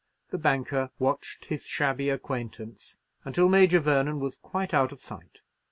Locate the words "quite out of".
4.41-4.99